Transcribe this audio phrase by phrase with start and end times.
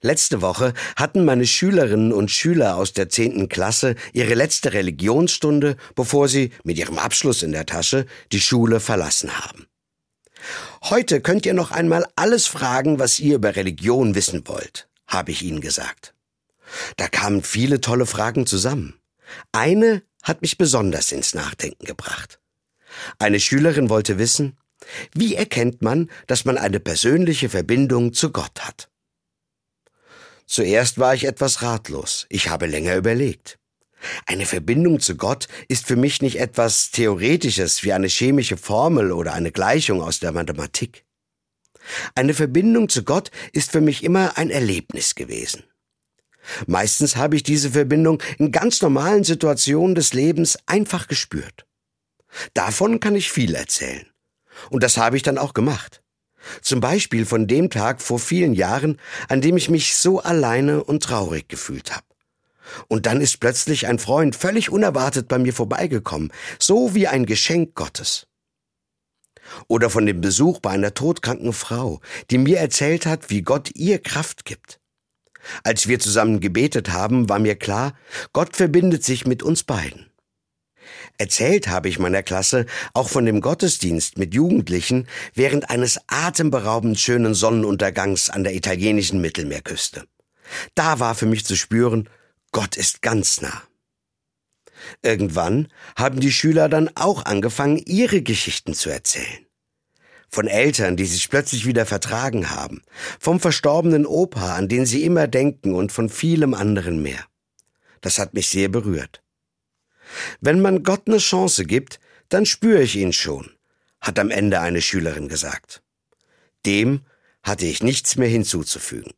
[0.00, 6.28] Letzte Woche hatten meine Schülerinnen und Schüler aus der zehnten Klasse ihre letzte Religionsstunde, bevor
[6.28, 9.66] sie mit ihrem Abschluss in der Tasche die Schule verlassen haben.
[10.84, 15.42] Heute könnt ihr noch einmal alles fragen, was ihr über Religion wissen wollt, habe ich
[15.42, 16.14] ihnen gesagt.
[16.96, 18.94] Da kamen viele tolle Fragen zusammen.
[19.50, 22.38] Eine hat mich besonders ins Nachdenken gebracht.
[23.18, 24.56] Eine Schülerin wollte wissen,
[25.12, 28.90] wie erkennt man, dass man eine persönliche Verbindung zu Gott hat?
[30.48, 32.26] Zuerst war ich etwas ratlos.
[32.30, 33.58] Ich habe länger überlegt.
[34.24, 39.34] Eine Verbindung zu Gott ist für mich nicht etwas Theoretisches wie eine chemische Formel oder
[39.34, 41.04] eine Gleichung aus der Mathematik.
[42.14, 45.64] Eine Verbindung zu Gott ist für mich immer ein Erlebnis gewesen.
[46.66, 51.66] Meistens habe ich diese Verbindung in ganz normalen Situationen des Lebens einfach gespürt.
[52.54, 54.06] Davon kann ich viel erzählen.
[54.70, 56.02] Und das habe ich dann auch gemacht.
[56.62, 61.02] Zum Beispiel von dem Tag vor vielen Jahren, an dem ich mich so alleine und
[61.02, 62.04] traurig gefühlt habe.
[62.88, 67.74] Und dann ist plötzlich ein Freund völlig unerwartet bei mir vorbeigekommen, so wie ein Geschenk
[67.74, 68.26] Gottes.
[69.66, 72.00] Oder von dem Besuch bei einer todkranken Frau,
[72.30, 74.80] die mir erzählt hat, wie Gott ihr Kraft gibt.
[75.62, 77.94] Als wir zusammen gebetet haben, war mir klar,
[78.32, 80.10] Gott verbindet sich mit uns beiden.
[81.18, 87.34] Erzählt habe ich meiner Klasse auch von dem Gottesdienst mit Jugendlichen während eines atemberaubend schönen
[87.34, 90.04] Sonnenuntergangs an der italienischen Mittelmeerküste.
[90.74, 92.08] Da war für mich zu spüren,
[92.52, 93.62] Gott ist ganz nah.
[95.02, 99.46] Irgendwann haben die Schüler dann auch angefangen, ihre Geschichten zu erzählen.
[100.30, 102.82] Von Eltern, die sich plötzlich wieder vertragen haben,
[103.18, 107.24] vom verstorbenen Opa, an den sie immer denken und von vielem anderen mehr.
[108.02, 109.22] Das hat mich sehr berührt.
[110.40, 113.50] Wenn man Gott eine Chance gibt, dann spüre ich ihn schon,
[114.00, 115.82] hat am Ende eine Schülerin gesagt.
[116.66, 117.02] Dem
[117.42, 119.12] hatte ich nichts mehr hinzuzufügen.